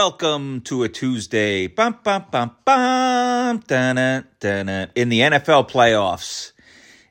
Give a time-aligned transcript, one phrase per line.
[0.00, 1.66] welcome to a Tuesday.
[1.66, 6.52] Bum, bum, bum, bum, dun, dun, in the NFL playoffs.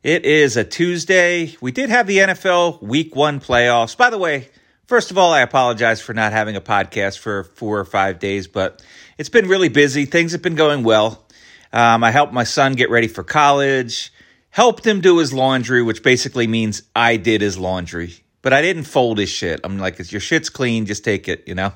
[0.01, 1.55] It is a Tuesday.
[1.61, 3.95] We did have the NFL week one playoffs.
[3.95, 4.49] By the way,
[4.87, 8.47] first of all, I apologize for not having a podcast for four or five days,
[8.47, 8.83] but
[9.19, 10.05] it's been really busy.
[10.05, 11.23] Things have been going well.
[11.71, 14.11] Um, I helped my son get ready for college,
[14.49, 18.85] helped him do his laundry, which basically means I did his laundry, but I didn't
[18.85, 19.59] fold his shit.
[19.63, 21.71] I'm like, your shit's clean, just take it, you know?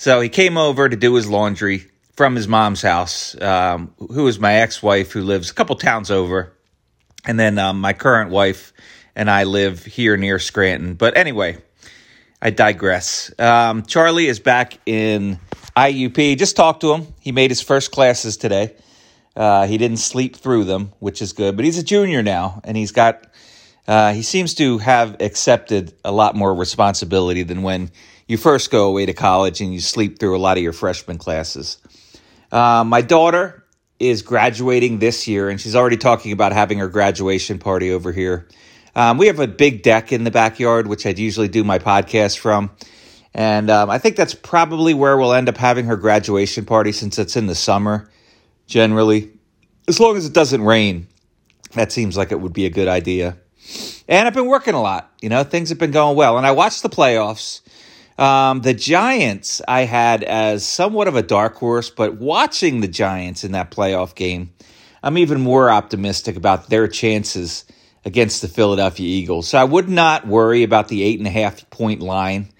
[0.00, 1.86] So he came over to do his laundry
[2.16, 6.10] from his mom's house, um, who is my ex wife, who lives a couple towns
[6.10, 6.56] over.
[7.26, 8.72] And then um, my current wife
[9.14, 10.94] and I live here near Scranton.
[10.94, 11.58] But anyway,
[12.40, 13.30] I digress.
[13.38, 15.38] Um, Charlie is back in
[15.76, 16.38] IUP.
[16.38, 17.08] Just talked to him.
[17.20, 18.74] He made his first classes today.
[19.36, 21.56] Uh, he didn't sleep through them, which is good.
[21.56, 23.26] But he's a junior now, and he's got.
[23.86, 27.90] Uh, he seems to have accepted a lot more responsibility than when
[28.30, 31.18] you first go away to college and you sleep through a lot of your freshman
[31.18, 31.78] classes.
[32.52, 33.66] Uh, my daughter
[33.98, 38.46] is graduating this year, and she's already talking about having her graduation party over here.
[38.94, 42.38] Um, we have a big deck in the backyard, which I'd usually do my podcast
[42.38, 42.70] from.
[43.34, 47.18] And um, I think that's probably where we'll end up having her graduation party since
[47.18, 48.10] it's in the summer
[48.68, 49.32] generally.
[49.88, 51.08] As long as it doesn't rain,
[51.74, 53.36] that seems like it would be a good idea.
[54.08, 55.12] And I've been working a lot.
[55.20, 56.38] You know, things have been going well.
[56.38, 57.60] And I watched the playoffs.
[58.20, 63.44] Um, the Giants, I had as somewhat of a dark horse, but watching the Giants
[63.44, 64.52] in that playoff game,
[65.02, 67.64] I'm even more optimistic about their chances
[68.04, 69.48] against the Philadelphia Eagles.
[69.48, 72.50] So I would not worry about the eight and a half point line.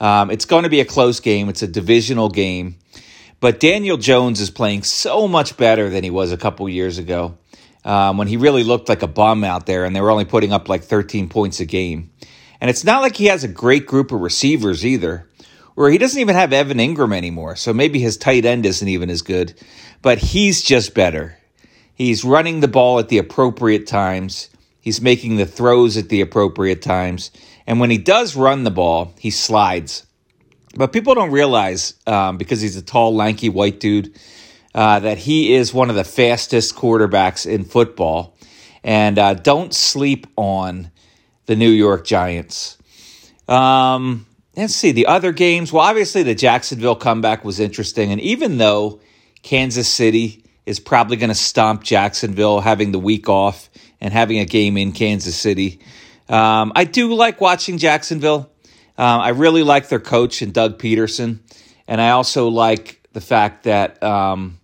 [0.00, 1.50] Um, it's going to be a close game.
[1.50, 2.76] It's a divisional game.
[3.40, 7.36] But Daniel Jones is playing so much better than he was a couple years ago
[7.84, 10.54] um, when he really looked like a bum out there and they were only putting
[10.54, 12.10] up like 13 points a game.
[12.60, 15.26] And it's not like he has a great group of receivers either,
[15.76, 17.56] or he doesn't even have Evan Engram anymore.
[17.56, 19.54] So maybe his tight end isn't even as good,
[20.02, 21.38] but he's just better.
[21.94, 24.50] He's running the ball at the appropriate times.
[24.80, 27.30] He's making the throws at the appropriate times.
[27.66, 30.06] And when he does run the ball, he slides.
[30.74, 34.18] But people don't realize, um, because he's a tall, lanky white dude,
[34.74, 38.36] uh, that he is one of the fastest quarterbacks in football.
[38.82, 40.90] And uh, don't sleep on
[41.46, 42.78] the New York Giants.
[43.48, 45.72] Um, let's see the other games.
[45.72, 49.00] Well, obviously the Jacksonville comeback was interesting, and even though
[49.42, 53.68] Kansas City is probably going to stomp Jacksonville, having the week off
[54.00, 55.80] and having a game in Kansas City,
[56.28, 58.50] um, I do like watching Jacksonville.
[58.96, 61.40] Uh, I really like their coach and Doug Pederson,
[61.88, 64.60] and I also like the fact that um,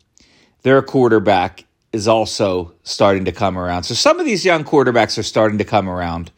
[0.63, 3.85] their quarterback is also starting to come around.
[3.85, 6.31] So some of these young quarterbacks are starting to come around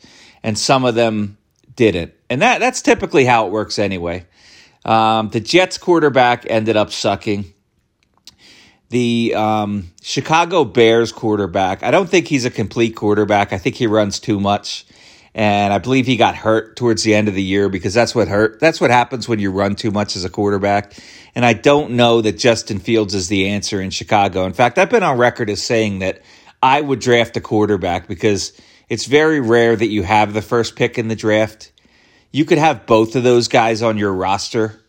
[0.42, 1.38] and some of them
[1.74, 2.12] didn't.
[2.30, 4.26] And that that's typically how it works anyway.
[4.84, 7.52] Um, the Jets quarterback ended up sucking.
[8.90, 13.52] The um, Chicago Bears quarterback, I don't think he's a complete quarterback.
[13.52, 14.86] I think he runs too much.
[15.34, 18.28] And I believe he got hurt towards the end of the year because that's what
[18.28, 18.60] hurt.
[18.60, 20.94] That's what happens when you run too much as a quarterback.
[21.34, 24.46] And I don't know that Justin Fields is the answer in Chicago.
[24.46, 26.22] In fact, I've been on record as saying that
[26.62, 30.98] I would draft a quarterback because it's very rare that you have the first pick
[30.98, 31.72] in the draft.
[32.30, 34.80] You could have both of those guys on your roster,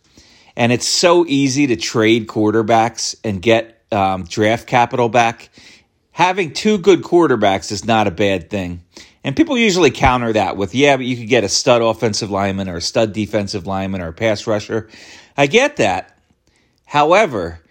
[0.55, 5.49] and it's so easy to trade quarterbacks and get um, draft capital back.
[6.11, 8.83] Having two good quarterbacks is not a bad thing.
[9.23, 12.69] And people usually counter that with, yeah, but you could get a stud offensive lineman
[12.69, 14.89] or a stud defensive lineman or a pass rusher.
[15.37, 16.17] I get that.
[16.85, 17.61] However,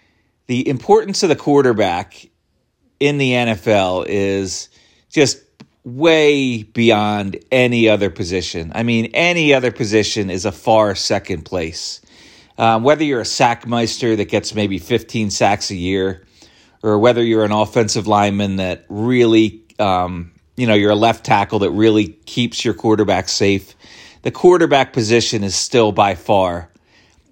[0.47, 2.27] the importance of the quarterback
[2.99, 4.69] in the NFL is
[5.11, 5.43] just
[5.83, 8.71] way beyond any other position.
[8.75, 12.01] I mean, any other position is a far second place.
[12.57, 16.25] Um, whether you're a sackmeister that gets maybe 15 sacks a year,
[16.83, 21.59] or whether you're an offensive lineman that really, um, you know, you're a left tackle
[21.59, 23.75] that really keeps your quarterback safe,
[24.21, 26.69] the quarterback position is still by far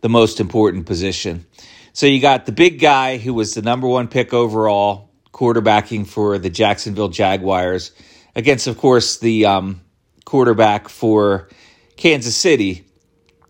[0.01, 1.45] the most important position.
[1.91, 6.37] So you got the big guy who was the number one pick overall, quarterbacking for
[6.37, 7.91] the Jacksonville Jaguars
[8.37, 9.81] against, of course, the um,
[10.23, 11.49] quarterback for
[11.97, 12.85] Kansas City,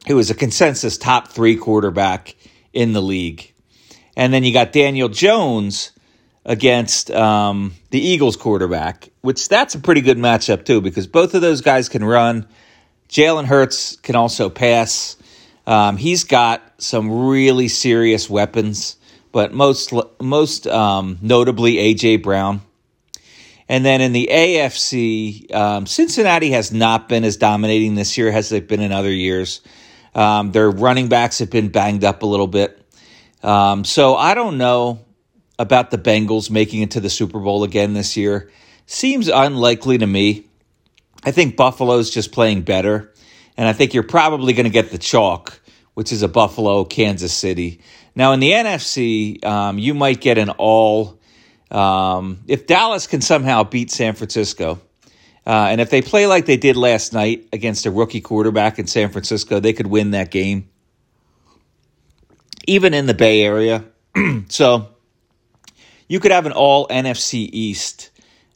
[0.08, 2.36] who was a consensus top three quarterback
[2.72, 3.54] in the league.
[4.16, 5.92] And then you got Daniel Jones
[6.46, 11.42] against um, the Eagles quarterback, which that's a pretty good matchup too, because both of
[11.42, 12.48] those guys can run.
[13.10, 15.18] Jalen Hurts can also pass.
[15.68, 18.96] Um, he's got some really serious weapons,
[19.34, 22.62] but most most um, notably AJ Brown.
[23.70, 28.50] And then in the AFC, um, Cincinnati has not been as dominating this year as
[28.50, 29.62] they've been in other years.
[30.16, 32.82] Um, their running backs have been banged up a little bit.
[33.44, 35.06] Um, so I don't know
[35.60, 38.50] about the Bengals making it to the Super Bowl again this year.
[38.86, 40.46] Seems unlikely to me.
[41.24, 43.14] I think Buffalo's just playing better.
[43.58, 45.60] And I think you're probably going to get the chalk,
[45.94, 47.82] which is a Buffalo, Kansas City.
[48.16, 51.17] Now, in the NFC, um, you might get an all.
[51.72, 54.80] Um, if Dallas can somehow beat San Francisco,
[55.46, 58.88] uh, and if they play like they did last night against a rookie quarterback in
[58.88, 60.70] San Francisco, they could win that game,
[62.68, 63.86] even in the Bay Area.
[64.50, 64.90] so
[66.08, 68.12] you could have an all NFC East,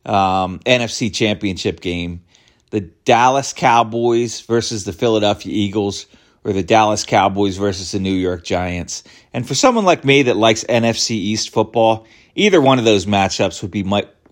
[0.06, 2.24] um, NFC championship game.
[2.72, 6.08] The Dallas Cowboys versus the Philadelphia Eagles,
[6.43, 9.03] or the Dallas Cowboys versus the New York Giants.
[9.33, 13.61] And for someone like me that likes NFC East football, either one of those matchups
[13.61, 13.83] would be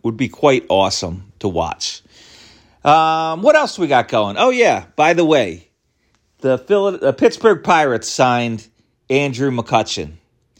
[0.01, 2.01] would be quite awesome to watch.
[2.83, 4.37] Um, what else we got going?
[4.37, 5.69] Oh yeah, by the way,
[6.39, 8.67] the, Phil- the Pittsburgh Pirates signed
[9.09, 10.13] Andrew McCutchen.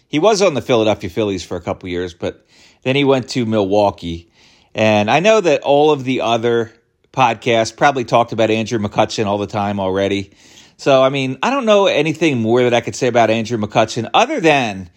[0.09, 2.45] He was on the Philadelphia Phillies for a couple years, but
[2.83, 4.31] then he went to Milwaukee.
[4.75, 6.73] And I know that all of the other
[7.13, 10.31] podcasts probably talked about Andrew McCutchen all the time already.
[10.79, 14.09] So, I mean, I don't know anything more that I could say about Andrew McCutchen
[14.13, 14.89] other than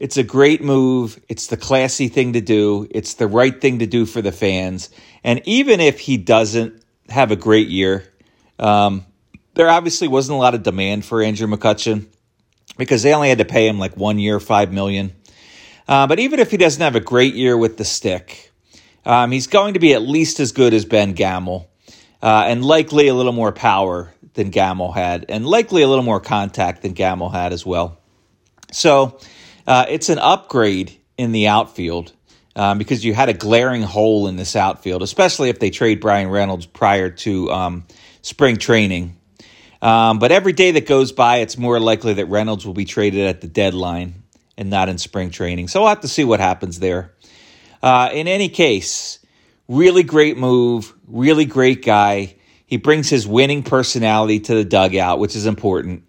[0.00, 1.20] it's a great move.
[1.28, 2.88] It's the classy thing to do.
[2.90, 4.88] It's the right thing to do for the fans.
[5.22, 8.10] And even if he doesn't have a great year,
[8.58, 9.04] um,
[9.52, 12.06] there obviously wasn't a lot of demand for Andrew McCutchen
[12.78, 15.12] because they only had to pay him like one year, five million.
[15.86, 18.52] Uh, but even if he doesn't have a great year with the stick,
[19.04, 21.70] um, he's going to be at least as good as Ben Gamel,
[22.22, 26.20] uh, and likely a little more power than Gamel had, and likely a little more
[26.20, 27.98] contact than Gamel had as well.
[28.72, 29.18] So
[29.66, 32.12] uh, it's an upgrade in the outfield
[32.54, 36.28] um, because you had a glaring hole in this outfield, especially if they trade Bryan
[36.28, 37.84] Reynolds prior to um,
[38.22, 39.16] spring training.
[39.82, 43.26] Um, but every day that goes by, it's more likely that Reynolds will be traded
[43.26, 44.22] at the deadline
[44.56, 45.68] and not in spring training.
[45.68, 47.12] So we'll have to see what happens there.
[47.82, 49.18] Uh, in any case,
[49.68, 52.36] really great move, really great guy.
[52.66, 56.04] He brings his winning personality to the dugout, which is important.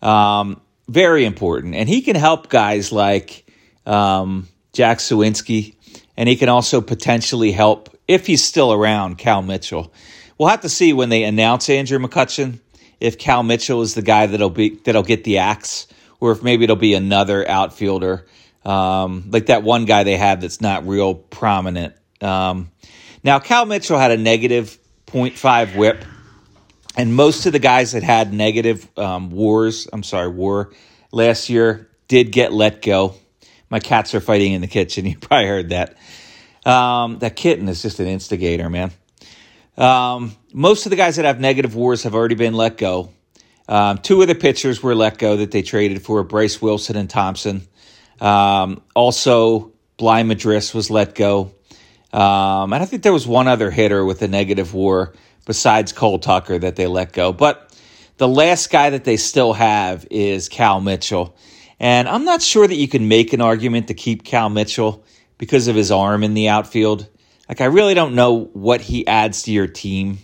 [0.00, 1.74] Um, very important.
[1.74, 3.46] And he can help guys like
[3.84, 5.74] um, Jack Suwinski,
[6.16, 9.92] and he can also potentially help, if he's still around, Cal Mitchell.
[10.38, 12.60] We'll have to see when they announce Andrew McCutchen
[13.00, 15.86] if Cal Mitchell is the guy that'll be that'll get the axe,
[16.20, 18.26] or if maybe it'll be another outfielder,
[18.64, 21.94] um, like that one guy they have that's not real prominent.
[22.20, 22.70] Um,
[23.22, 24.78] now, Cal Mitchell had a negative
[25.10, 26.04] 0.5 whip
[26.98, 30.72] and most of the guys that had negative um, wars, I'm sorry, war
[31.12, 33.14] last year did get let go.
[33.70, 35.06] My cats are fighting in the kitchen.
[35.06, 35.96] You probably heard that.
[36.66, 38.90] Um, that kitten is just an instigator, man.
[39.76, 43.12] Um, most of the guys that have negative wars have already been let go.
[43.68, 47.08] Um, two of the pitchers were let go that they traded for Bryce Wilson and
[47.08, 47.62] Thompson.
[48.20, 51.52] Um, also, Bligh Madris was let go.
[52.12, 55.14] Um, and I think there was one other hitter with a negative war
[55.46, 57.32] besides Cole Tucker that they let go.
[57.32, 57.76] But
[58.16, 61.36] the last guy that they still have is Cal Mitchell.
[61.80, 65.04] And I'm not sure that you can make an argument to keep Cal Mitchell
[65.36, 67.06] because of his arm in the outfield.
[67.48, 70.18] Like, I really don't know what he adds to your team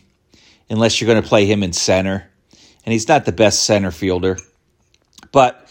[0.69, 2.29] unless you're going to play him in center.
[2.85, 4.37] And he's not the best center fielder.
[5.33, 5.69] But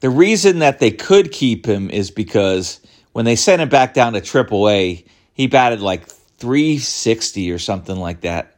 [0.00, 2.80] the reason that they could keep him is because
[3.12, 5.06] when they sent him back down to AAA,
[5.36, 8.56] he batted like 360 or something like that.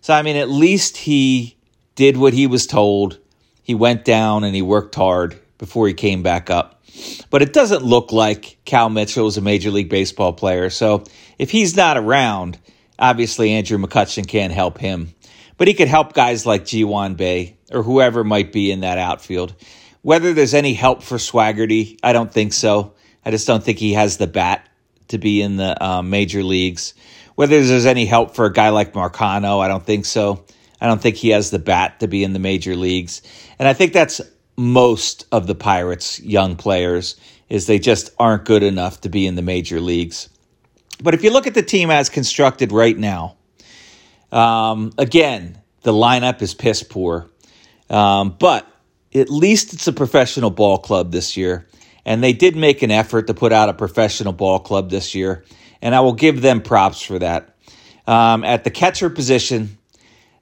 [0.00, 1.56] So, I mean, at least he
[1.94, 3.20] did what he was told.
[3.62, 6.82] He went down and he worked hard before he came back up.
[7.30, 10.68] But it doesn't look like Cal Mitchell is a Major League Baseball player.
[10.68, 11.04] So
[11.38, 12.58] if he's not around,
[12.98, 15.14] obviously Andrew McCutchen can't help him.
[15.58, 19.54] But he could help guys like Ji-hwan Bae or whoever might be in that outfield.
[20.02, 22.94] Whether there's any help for Swaggerty, I don't think so.
[23.24, 24.68] I just don't think he has the bat
[25.08, 26.94] to be in the um, major leagues.
[27.34, 30.44] Whether there's any help for a guy like Marcano, I don't think so.
[30.80, 33.22] I don't think he has the bat to be in the major leagues.
[33.58, 34.20] And I think that's
[34.56, 37.16] most of the Pirates' young players
[37.48, 40.28] is they just aren't good enough to be in the major leagues.
[41.02, 43.36] But if you look at the team as constructed right now,
[44.32, 47.30] um, again, the lineup is piss poor.
[47.88, 48.66] Um, but
[49.14, 51.66] at least it's a professional ball club this year.
[52.06, 55.44] And they did make an effort to put out a professional ball club this year
[55.82, 57.54] and I will give them props for that.
[58.06, 59.78] Um, at the catcher position,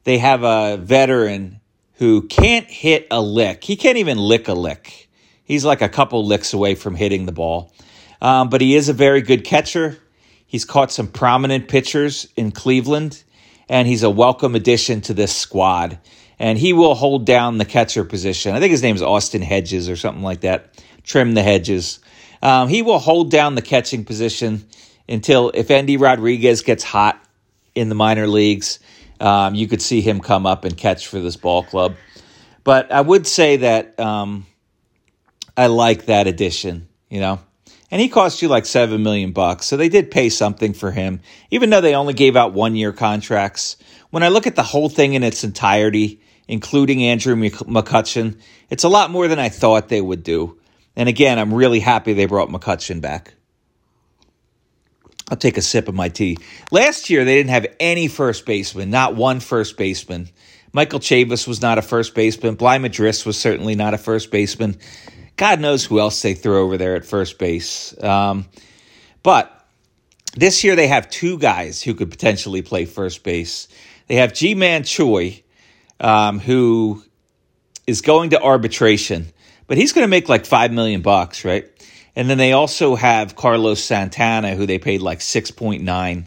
[0.04, 1.60] they have a veteran
[1.94, 3.64] who can't hit a lick.
[3.64, 5.08] He can't even lick a lick.
[5.44, 7.72] He's like a couple licks away from hitting the ball.
[8.20, 9.98] Um, but he is a very good catcher.
[10.46, 13.22] He's caught some prominent pitchers in Cleveland,
[13.68, 15.98] and he's a welcome addition to this squad.
[16.38, 18.54] and he will hold down the catcher position.
[18.54, 20.74] I think his name is Austin Hedges or something like that.
[21.04, 22.00] Trim the hedges.
[22.42, 24.66] Um, he will hold down the catching position
[25.08, 27.22] until if Endy Rodriguez gets hot
[27.74, 28.78] in the minor leagues,
[29.20, 31.94] um, you could see him come up and catch for this ball club.
[32.64, 34.46] But I would say that um,
[35.56, 37.40] I like that addition, you know.
[37.90, 41.20] And he cost you like seven million bucks, so they did pay something for him,
[41.50, 43.76] even though they only gave out one year contracts.
[44.10, 48.88] When I look at the whole thing in its entirety, including Andrew McCutchen, it's a
[48.88, 50.58] lot more than I thought they would do.
[50.96, 53.34] And again, I'm really happy they brought McCutchen back.
[55.30, 56.38] I'll take a sip of my tea.
[56.70, 60.28] Last year, they didn't have any first baseman, not one first baseman.
[60.72, 62.56] Michael Chavis was not a first baseman.
[62.56, 64.76] Bligh Madris was certainly not a first baseman.
[65.36, 67.94] God knows who else they threw over there at first base.
[68.02, 68.46] Um,
[69.22, 69.50] but
[70.36, 73.68] this year, they have two guys who could potentially play first base.
[74.08, 75.42] They have Ji-Man Choi,
[76.00, 77.02] um, who
[77.86, 79.32] is going to arbitration,
[79.66, 81.70] but he's going to make like five million bucks, right?
[82.16, 86.26] And then they also have Carlos Santana, who they paid like 6.9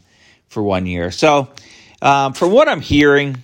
[0.49, 1.11] for one year.
[1.11, 1.49] So,
[2.01, 3.43] um, from what I'm hearing,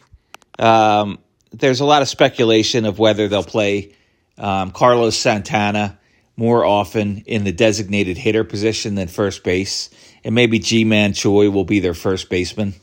[0.60, 1.20] um,
[1.52, 3.96] there's a lot of speculation of whether they'll play
[4.38, 5.98] um, Carlos Santana
[6.36, 9.90] more often in the designated hitter position than first base.
[10.24, 12.74] And maybe Ji-Man Choi will be their first baseman.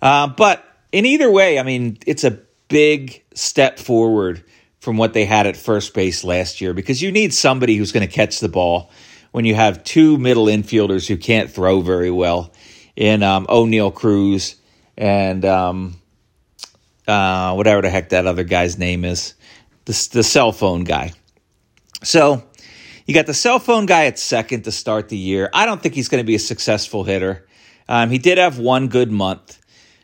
[0.00, 4.44] Uh, but in either way, I mean, it's a big step forward
[4.82, 8.04] from what they had at first base last year because you need somebody who's going
[8.04, 8.90] to catch the ball
[9.30, 12.52] when you have two middle infielders who can't throw very well
[12.96, 14.56] in um, Oneil Cruz
[14.98, 15.94] and um,
[17.06, 19.34] uh, whatever the heck that other guy's name is,
[19.84, 21.12] the, the cell phone guy.
[22.02, 22.42] So
[23.06, 25.48] you got the cell phone guy at second to start the year.
[25.54, 27.46] I don't think he's going to be a successful hitter.
[27.88, 29.60] Um, he did have one good month.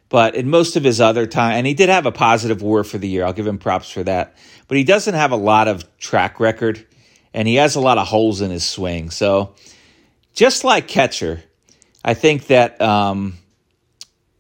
[0.09, 2.99] But in most of his other time, and he did have a positive WAR for
[2.99, 3.25] the year.
[3.25, 4.37] I'll give him props for that.
[4.67, 6.87] But he doesn't have a lot of track record,
[7.35, 9.11] and he has a lot of holes in his swing.
[9.11, 9.55] So,
[10.35, 11.43] just like catcher,
[12.05, 13.35] I think that um,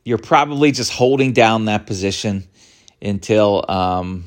[0.04, 2.48] you're probably just holding down that position
[3.02, 4.24] until um,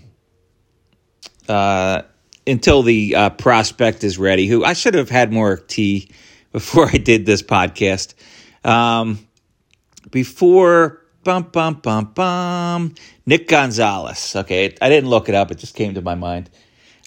[1.50, 2.04] uh,
[2.46, 4.48] until the uh, prospect is ready.
[4.48, 6.12] Who I should have had more tea
[6.52, 8.14] before I did this podcast.
[8.64, 9.28] Um,
[10.12, 12.96] before Bum, bum, bum, bum.
[13.28, 14.36] Nick Gonzalez.
[14.36, 15.52] Okay, I didn't look it up.
[15.52, 16.50] It just came to my mind.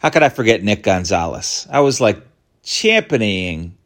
[0.01, 1.67] How could I forget Nick Gonzalez?
[1.69, 2.23] I was like
[2.63, 3.77] championing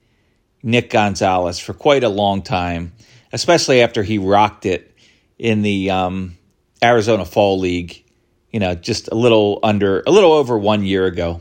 [0.63, 2.93] Nick Gonzalez for quite a long time,
[3.33, 4.95] especially after he rocked it
[5.39, 6.37] in the um,
[6.83, 8.05] Arizona Fall League,
[8.51, 11.41] you know, just a little under, a little over one year ago.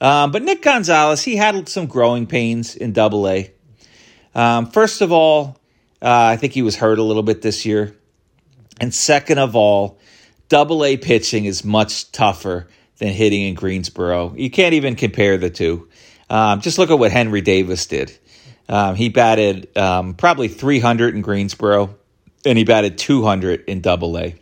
[0.00, 3.50] Um, but Nick Gonzalez, he had some growing pains in Double A.
[4.34, 5.58] Um, first of all,
[6.06, 7.96] uh, I think he was hurt a little bit this year.
[8.80, 9.98] And second of all,
[10.48, 14.32] double A pitching is much tougher than hitting in Greensboro.
[14.36, 15.88] You can't even compare the two.
[16.30, 18.16] Um, just look at what Henry Davis did.
[18.68, 21.96] Um, he batted um, probably 300 in Greensboro,
[22.44, 24.36] and he batted 200 in Double A.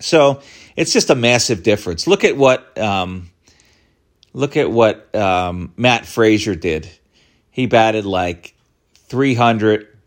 [0.00, 0.40] So
[0.74, 2.06] it's just a massive difference.
[2.06, 3.28] Look at what um,
[4.32, 6.88] look at what um, Matt Fraizer did.
[7.50, 8.54] He batted like
[9.08, 9.97] 300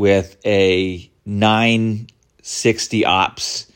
[0.00, 3.70] with a 960 ops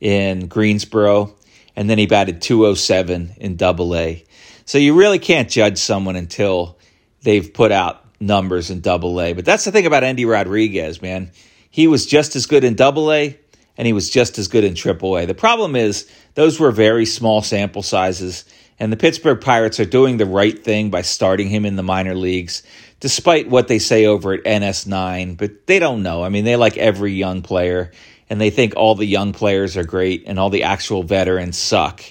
[0.00, 1.36] in Greensboro,
[1.76, 4.24] and then he batted 207 in double A.
[4.64, 6.78] So you really can't judge someone until
[7.22, 9.34] they've put out numbers in double A.
[9.34, 11.30] But that's the thing about Endy Rodriguez, man.
[11.70, 13.38] He was just as good in double A
[13.76, 15.26] and he was just as good in triple A.
[15.26, 18.44] The problem is those were very small sample sizes,
[18.80, 22.14] and the Pittsburgh Pirates are doing the right thing by starting him in the minor
[22.14, 22.62] leagues
[23.00, 26.22] despite what they say over at NS9, but they don't know.
[26.24, 27.92] I mean, they like every young player
[28.28, 32.02] and they think all the young players are great and all the actual veterans suck.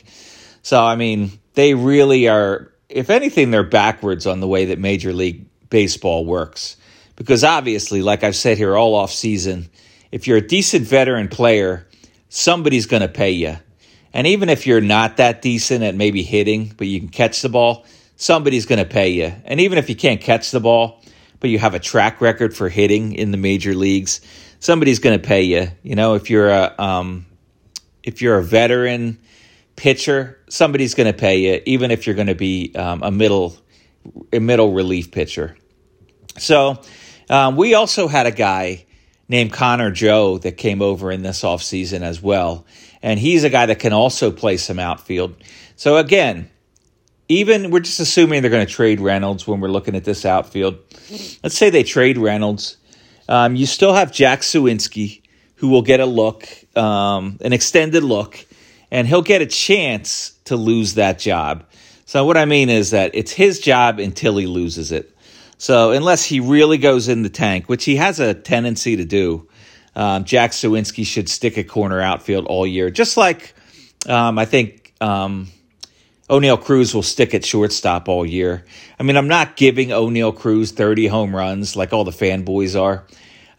[0.61, 5.13] So, I mean, they really are, if anything, they're backwards on the way that Major
[5.13, 6.77] League Baseball works.
[7.15, 9.69] Because obviously, like I've said here all off season,
[10.11, 11.87] if you're a decent veteran player,
[12.29, 13.57] somebody's going to pay you.
[14.13, 17.49] And even if you're not that decent at maybe hitting, but you can catch the
[17.49, 17.85] ball,
[18.15, 19.33] somebody's going to pay you.
[19.45, 21.03] And even if you can't catch the ball,
[21.39, 24.21] but you have a track record for hitting in the major leagues,
[24.59, 25.67] somebody's going to pay you.
[25.83, 27.25] You know, if you're a um,
[28.03, 29.19] if you're a veteran
[29.75, 33.55] pitcher, somebody's going to pay you, even if you're going to be um, a middle
[34.33, 35.57] a middle relief pitcher.
[36.37, 36.81] So
[37.29, 38.85] um, we also had a guy
[39.27, 42.65] named Connor Joe that came over in this offseason as well.
[43.01, 45.35] And he's a guy that can also play some outfield.
[45.75, 46.49] So again,
[47.29, 50.77] even we're just assuming they're going to trade Reynolds when we're looking at this outfield.
[51.43, 52.77] Let's say they trade Reynolds.
[53.29, 55.21] Um, you still have Jack Suwinski,
[55.55, 58.45] who will get a look, um, an extended look,
[58.91, 61.65] and he'll get a chance to lose that job.
[62.05, 65.13] So, what I mean is that it's his job until he loses it.
[65.57, 69.49] So, unless he really goes in the tank, which he has a tendency to do,
[69.97, 73.55] um, Jack Suwinski should stick a corner outfield all year, just like
[74.07, 75.47] um, I think um,
[76.29, 78.63] Oneil Cruz will stick at shortstop all year.
[78.99, 83.05] I mean, I'm not giving Oneil Cruz 30 home runs like all the fanboys are,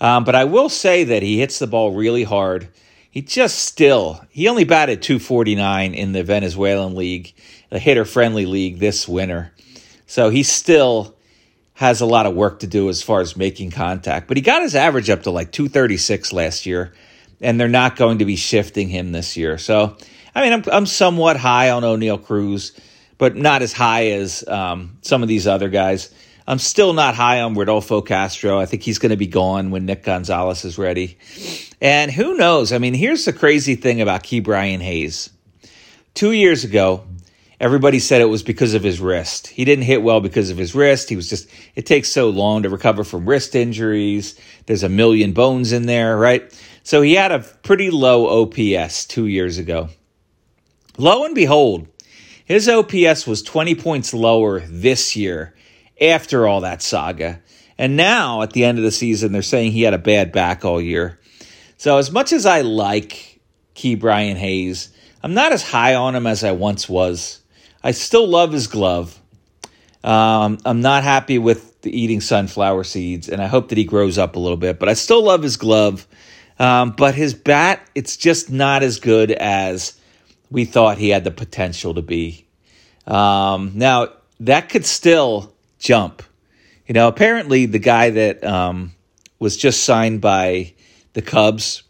[0.01, 2.69] um, but I will say that he hits the ball really hard.
[3.11, 7.35] He just still, he only batted 249 in the Venezuelan League,
[7.69, 9.53] the hitter friendly league this winter.
[10.07, 11.17] So he still
[11.79, 14.27] has a lot of work to do as far as making contact.
[14.27, 16.93] But he got his average up to like 236 last year,
[17.41, 19.59] and they're not going to be shifting him this year.
[19.59, 19.97] So
[20.35, 22.73] I mean, I'm, I'm somewhat high on Oneil Cruz,
[23.17, 26.13] but not as high as um, some of these other guys.
[26.49, 28.59] I'm still not high on Rodolfo Castro.
[28.59, 31.17] I think he's going to be gone when Nick Gonzalez is ready.
[31.81, 32.73] And who knows?
[32.73, 35.31] I mean, here's the crazy thing about Ke'Bryan Hayes.
[36.15, 37.05] Two years ago,
[37.61, 39.49] everybody said it was because of his wrist.
[39.49, 41.09] He didn't hit well because of his wrist.
[41.09, 44.39] He was just, it takes so long to recover from wrist injuries.
[44.67, 46.53] There's a million bones in there, right?
[46.83, 49.89] So he had a pretty low OPS two years ago.
[50.97, 51.89] Lo and behold,
[52.45, 55.55] his OPS was 20 points lower this year
[56.01, 57.41] after all that saga.
[57.77, 60.65] And now at the end of the season, they're saying he had a bad back
[60.65, 61.21] all year.
[61.77, 63.41] So as much as I like
[63.75, 64.89] Ke'Bryan Hayes,
[65.23, 67.41] I'm not as high on him as I once was.
[67.83, 69.19] I still love his glove.
[70.03, 74.19] Um, I'm not happy with the eating sunflower seeds, and I hope that he grows
[74.19, 74.79] up a little bit.
[74.79, 76.07] But I still love his glove.
[76.59, 79.99] Um, but his bat, it's just not as good as
[80.51, 82.47] we thought he had the potential to be.
[83.07, 84.09] Um, now,
[84.41, 86.23] that could still jump.
[86.87, 88.95] You know, apparently the guy that um,
[89.39, 90.75] was just signed by
[91.13, 91.83] the Cubs,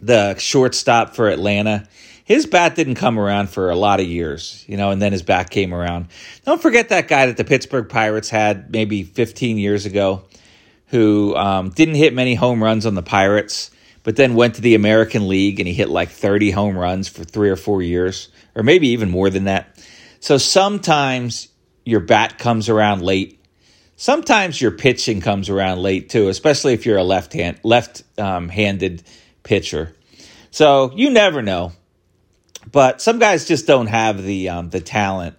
[0.00, 1.88] the shortstop for Atlanta,
[2.32, 5.22] his bat didn't come around for a lot of years, you know, and then his
[5.22, 6.08] bat came around.
[6.44, 10.24] Don't forget that guy that the Pittsburgh Pirates had maybe 15 years ago
[10.86, 13.70] who um, didn't hit many home runs on the Pirates
[14.02, 17.24] but then went to the American League and he hit like 30 home runs for
[17.24, 19.78] three or four years, or maybe even more than that.
[20.20, 21.48] So sometimes
[21.84, 23.44] your bat comes around late.
[23.96, 28.48] Sometimes your pitching comes around late too, especially if you're a left hand left um,
[28.48, 29.02] handed
[29.42, 29.94] pitcher.
[30.50, 31.72] So you never know.
[32.70, 35.36] But some guys just don't have the um, the talent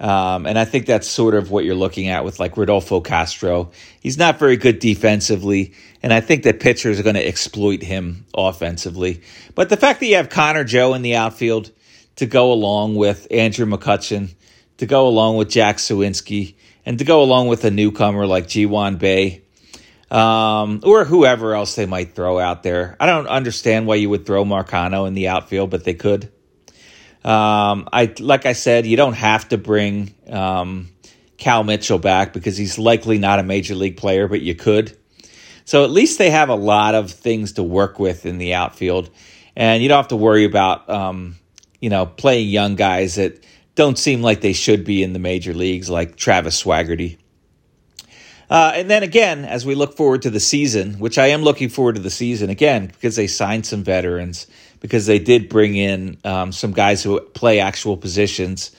[0.00, 3.72] um, and I think that's sort of what you're looking at with like Rodolfo Castro.
[4.00, 8.24] He's not very good defensively, and I think that pitchers are going to exploit him
[8.32, 9.22] offensively.
[9.54, 11.72] But the fact that you have Connor Joe in the outfield
[12.16, 14.34] to go along with Andrew McCutchen,
[14.76, 16.54] to go along with Jack Suwinski,
[16.86, 19.42] and to go along with a newcomer like Ji-hwan Bae,
[20.12, 22.96] um, or whoever else they might throw out there.
[23.00, 26.30] I don't understand why you would throw Marcano in the outfield, but they could.
[27.24, 30.88] Um, I like I said, you don't have to bring um,
[31.36, 34.96] Cal Mitchell back because he's likely not a major league player, but you could.
[35.64, 39.10] So at least they have a lot of things to work with in the outfield,
[39.54, 41.36] and you don't have to worry about um,
[41.80, 45.54] you know playing young guys that don't seem like they should be in the major
[45.54, 47.18] leagues, like Travis Swaggerty.
[48.50, 51.68] Uh, and then again, as we look forward to the season, which I am looking
[51.68, 54.46] forward to the season again because they signed some veterans
[54.80, 58.72] because they did bring in um, some guys who play actual positions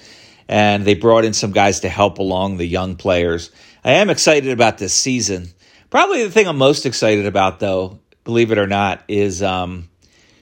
[0.47, 3.51] and they brought in some guys to help along the young players.
[3.83, 5.47] I am excited about this season.
[5.89, 9.89] Probably the thing I'm most excited about, though, believe it or not, is um,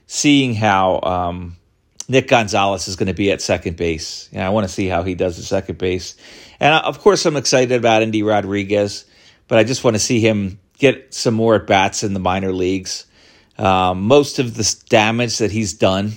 [0.07, 1.57] seeing how um,
[2.07, 4.29] Nick Gonzalez is going to be at second base.
[4.31, 6.15] And I want to see how he does at second base.
[6.59, 9.05] And uh, of course, I'm excited about Endy Rodriguez,
[9.47, 12.53] but I just want to see him get some more at bats in the minor
[12.53, 13.05] leagues.
[13.57, 16.13] Um, most of the damage that he's done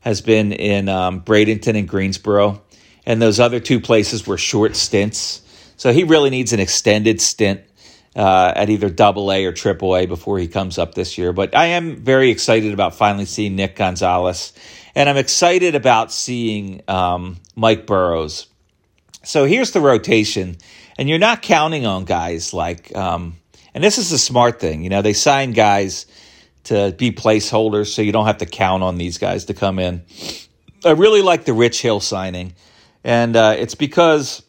[0.00, 2.62] has been in um, Bradenton and Greensboro,
[3.04, 5.42] and those other two places were short stints.
[5.76, 7.62] So he really needs an extended stint
[8.16, 11.32] uh, at either Double A or Triple A before he comes up this year.
[11.32, 14.52] But I am very excited about finally seeing Nick Gonzalez,
[14.94, 18.48] and I'm excited about seeing um, Mike Burrows.
[19.22, 20.56] So here's the rotation,
[20.98, 23.36] and you're not counting on guys like, um,
[23.72, 24.82] and this is a smart thing.
[24.82, 26.06] You know, they sign guys
[26.68, 30.02] to be placeholders so you don't have to count on these guys to come in.
[30.84, 32.54] I really like the Rich Hill signing,
[33.02, 34.42] and uh, it's because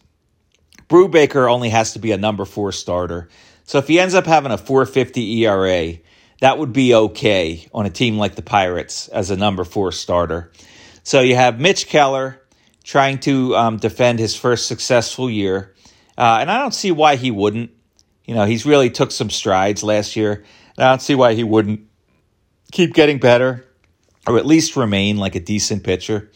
[0.88, 3.30] Brubaker only has to be a number four starter.
[3.64, 5.94] So if he ends up having a 450 ERA,
[6.42, 10.52] that would be okay on a team like the Pirates as a number four starter.
[11.04, 12.42] So you have Mitch Keller
[12.84, 15.74] trying to um, defend his first successful year,
[16.18, 17.72] uh, and I don't see why he wouldn't.
[18.26, 20.44] You know, he's really took some strides last year.
[20.78, 21.89] I don't see why he wouldn't
[22.72, 23.66] keep getting better.
[24.28, 26.30] or at least remain like a decent pitcher.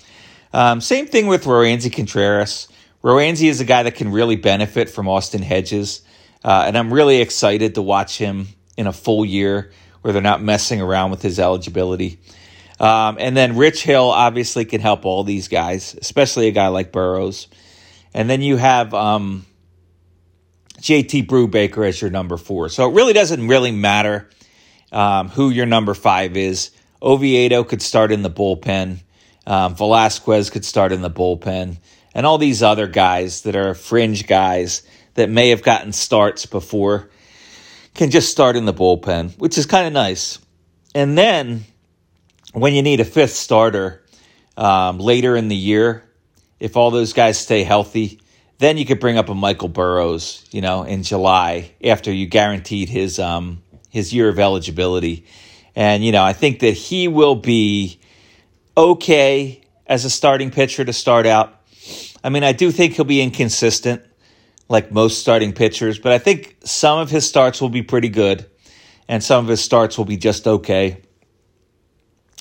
[0.53, 2.67] Um, same thing with Roansy Contreras.
[3.03, 6.01] Roansy is a guy that can really benefit from Austin Hedges,
[6.43, 10.41] uh, and I'm really excited to watch him in a full year where they're not
[10.41, 12.19] messing around with his eligibility.
[12.79, 16.91] Um, and then Rich Hill obviously can help all these guys, especially a guy like
[16.91, 17.47] Burrows.
[18.13, 19.45] And then you have um,
[20.79, 22.69] JT Brubaker as your number four.
[22.69, 24.29] So it really doesn't really matter
[24.93, 26.71] um, who your number five is.
[27.01, 28.99] Oviedo could start in the bullpen.
[29.45, 31.77] Um, Velasquez could start in the bullpen.
[32.15, 34.83] And all these other guys that are fringe guys
[35.15, 37.09] that may have gotten starts before
[37.93, 40.39] can just start in the bullpen, which is kind of nice.
[40.95, 41.65] And then
[42.53, 44.03] when you need a fifth starter
[44.55, 46.03] um, later in the year,
[46.59, 48.19] if all those guys stay healthy,
[48.59, 52.89] then you could bring up a Michael Burrows, you know, in July after you guaranteed
[52.89, 53.62] his um,
[53.93, 55.23] his year of eligibility.
[55.75, 57.99] And you know, I think that he will be
[58.75, 61.53] okay as a starting pitcher to start out.
[62.23, 64.01] I mean, I do think he'll be inconsistent
[64.67, 68.49] like most starting pitchers, but I think some of his starts will be pretty good
[69.07, 70.99] and some of his starts will be just okay.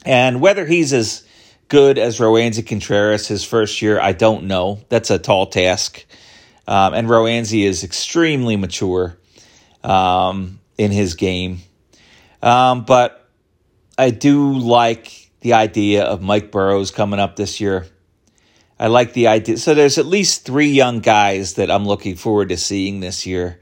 [0.06, 1.22] And whether he's as
[1.68, 4.80] good as Roansy Contreras his first year, I don't know.
[4.88, 6.06] That's a tall task.
[6.66, 9.18] Um, and Roansy is extremely mature
[9.84, 11.61] um, in his game.
[12.42, 13.28] Um, but
[13.96, 17.87] I do like the idea of Mike Burrows coming up this year.
[18.78, 19.58] I like the idea.
[19.58, 23.61] So there's at least three young guys that I'm looking forward to seeing this year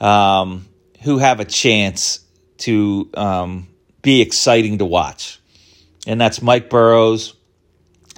[0.00, 0.68] um,
[1.02, 2.20] who have a chance
[2.58, 3.66] to um,
[4.00, 5.40] be exciting to watch.
[6.06, 7.34] And that's Mike Burrows.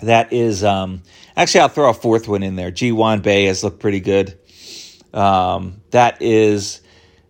[0.03, 1.03] That is, um,
[1.37, 2.71] actually, I'll throw a fourth one in there.
[2.71, 4.39] Ji Hwan Bae has looked pretty good.
[5.15, 6.82] Um, that is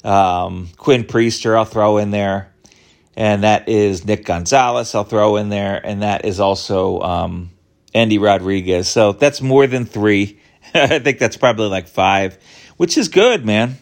[0.05, 2.53] um, Quinn Priester, I'll throw in there.
[3.15, 5.81] And that is Nick Gonzalez, I'll throw in there.
[5.85, 7.51] And that is also um,
[7.93, 8.89] Endy Rodriguez.
[8.89, 10.41] So that's more than three.
[10.75, 12.39] I think that's probably like five,
[12.77, 13.77] which is good, man.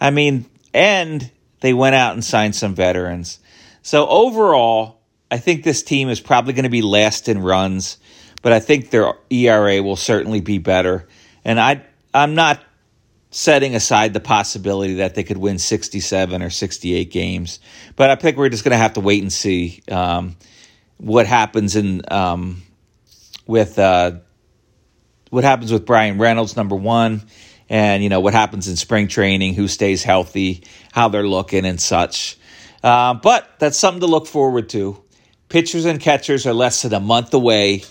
[0.00, 1.28] I mean, and
[1.60, 3.40] they went out and signed some veterans.
[3.82, 5.00] So overall,
[5.30, 7.98] I think this team is probably going to be last in runs,
[8.42, 11.08] but I think their ERA will certainly be better.
[11.44, 12.62] And I, I'm not
[13.30, 17.60] setting aside the possibility that they could win 67 or 68 games,
[17.96, 20.36] but I think we're just going to have to wait and see um,
[20.96, 22.62] what happens in um,
[23.46, 24.12] with uh,
[25.30, 27.22] what happens with Bryan Reynolds, number one,
[27.68, 31.80] and you know what happens in spring training, who stays healthy, how they're looking, and
[31.80, 32.38] such.
[32.82, 35.02] Uh, but that's something to look forward to.
[35.48, 37.82] Pitchers and catchers are less than a month away.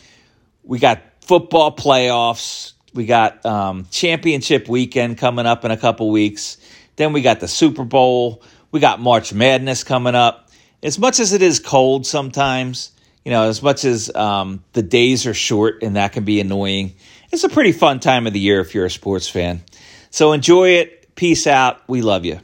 [0.64, 2.74] We got football playoffs.
[2.98, 6.58] We got um, championship weekend coming up in a couple weeks.
[6.96, 8.42] Then we got the Super Bowl.
[8.72, 10.50] We got March Madness coming up.
[10.82, 12.92] As much as it is cold sometimes,
[13.24, 16.96] you know, as much as um, the days are short and that can be annoying,
[17.32, 19.64] it's a pretty fun time of the year if you're a sports fan.
[20.10, 21.16] So enjoy it.
[21.16, 21.88] Peace out.
[21.88, 22.40] We love you.